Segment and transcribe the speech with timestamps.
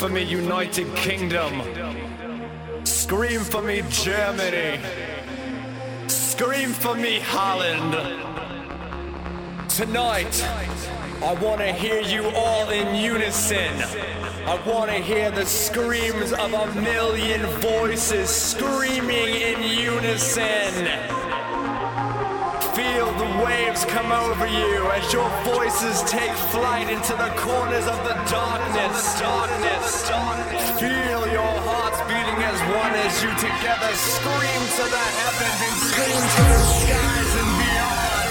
[0.00, 1.60] for me, United Kingdom.
[2.84, 4.80] Scream for me, Germany.
[6.06, 7.92] Scream for me, Holland.
[9.68, 10.42] Tonight,
[11.22, 13.74] I want to hear you all in unison.
[14.46, 20.86] I want to hear the screams of a million voices screaming in unison.
[22.74, 28.02] Feel the waves come over you as your voices take flight into the corners of
[28.08, 29.18] the darkness.
[29.18, 30.08] Darkness.
[30.08, 30.70] darkness.
[30.78, 36.22] Feel your hearts beating as one as you together scream to the heavens and scream
[36.34, 38.28] to the skies and beyond.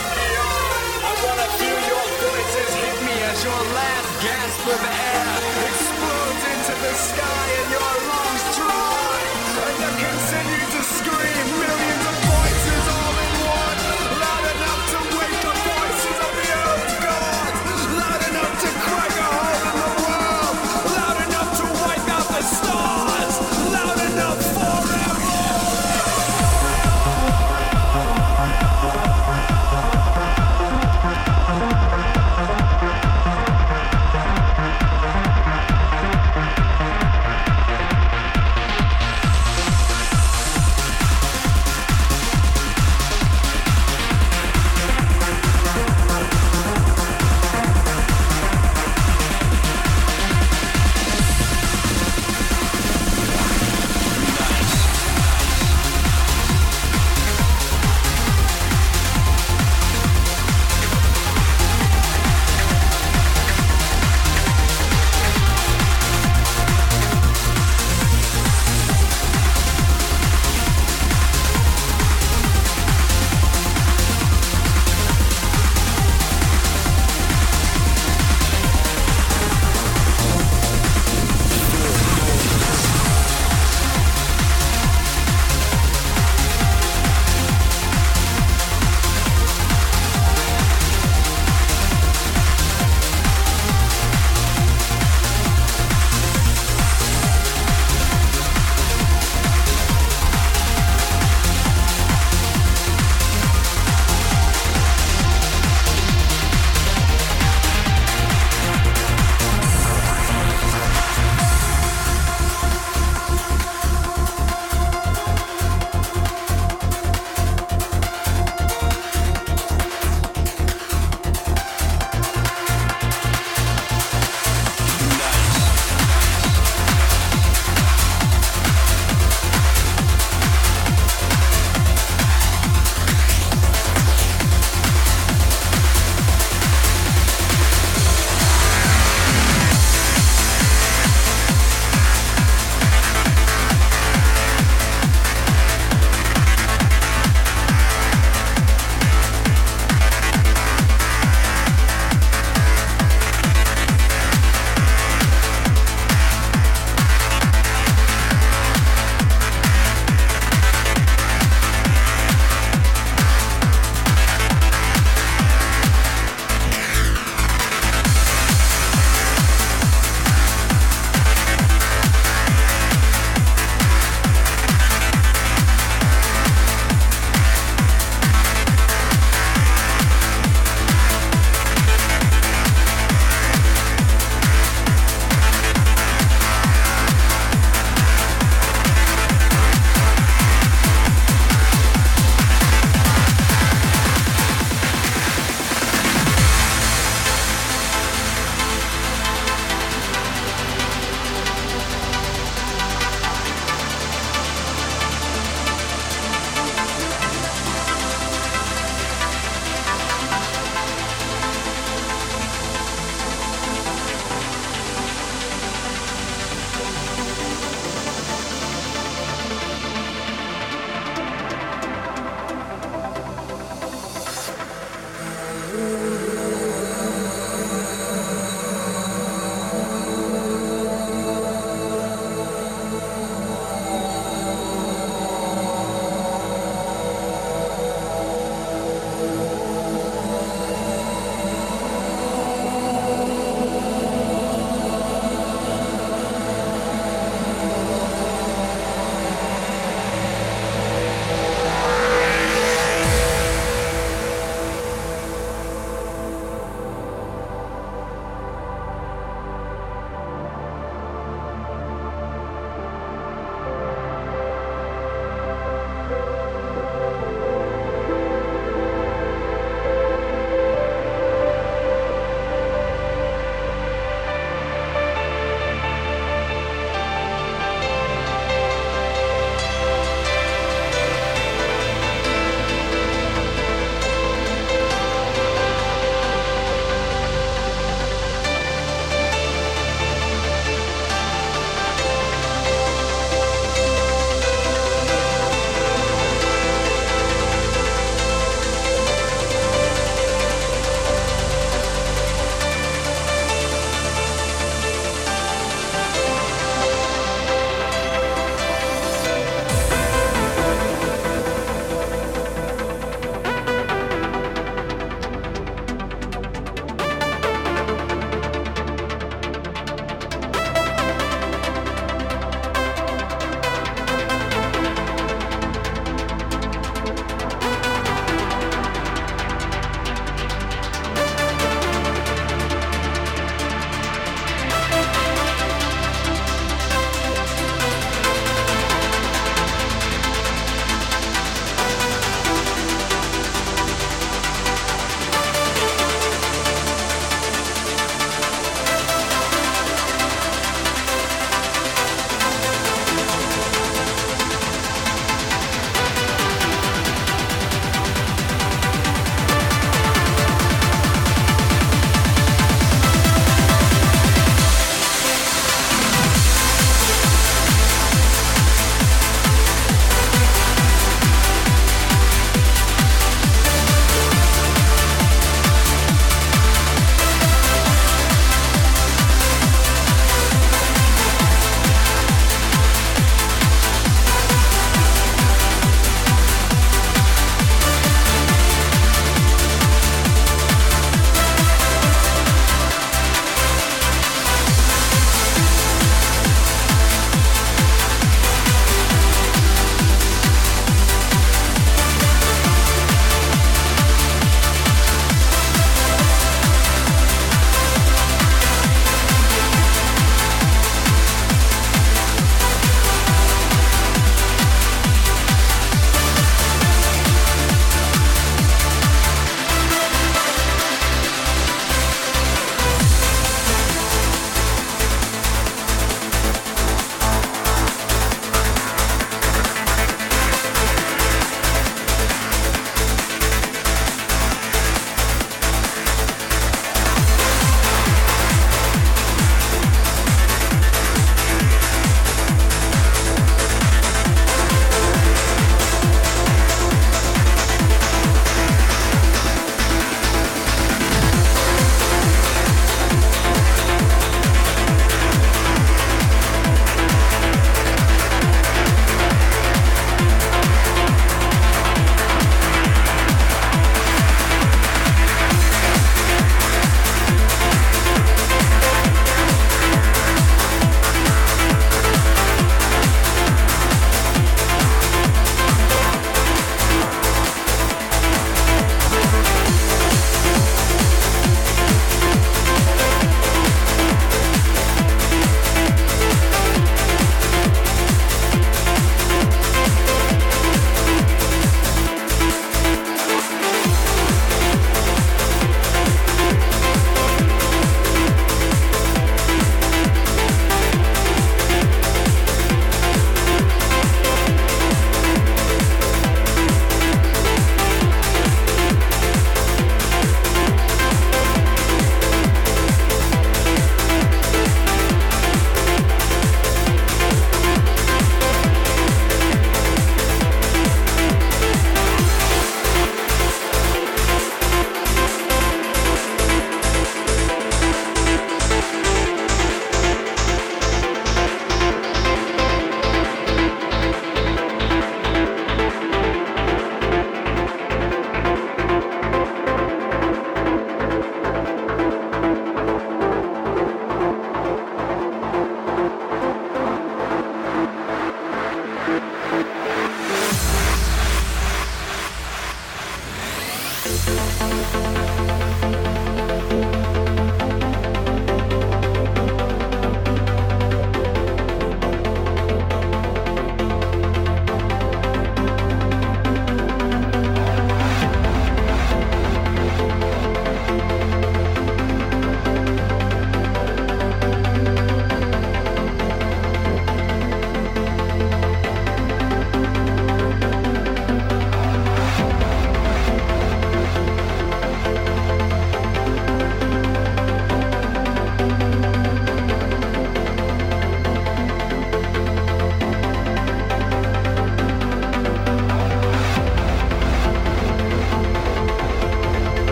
[1.04, 5.28] I wanna feel your voices hit me as your last gasp of air
[5.68, 7.99] explodes into the sky and your